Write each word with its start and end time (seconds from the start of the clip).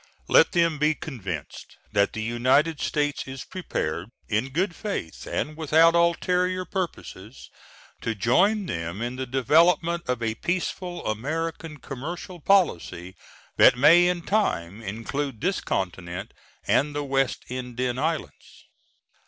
Let 0.27 0.53
them 0.53 0.79
be 0.79 0.95
convinced 0.95 1.77
that 1.91 2.13
the 2.13 2.23
United 2.23 2.79
States 2.81 3.27
is 3.27 3.43
prepared, 3.43 4.09
in 4.27 4.49
good 4.49 4.75
faith 4.75 5.27
and 5.27 5.55
without 5.55 5.93
ulterior 5.93 6.65
purposes, 6.65 7.51
to 8.01 8.15
join 8.15 8.65
them 8.65 9.03
in 9.03 9.15
the 9.15 9.27
development 9.27 10.01
of 10.09 10.23
a 10.23 10.33
peaceful 10.33 11.05
American 11.05 11.77
commercial 11.77 12.39
policy 12.39 13.15
that 13.57 13.77
may 13.77 14.07
in 14.07 14.23
time 14.23 14.81
include 14.81 15.39
this 15.39 15.61
continent 15.61 16.33
and 16.65 16.95
the 16.95 17.03
West 17.03 17.45
Indian 17.49 17.99
Islands. 17.99 18.65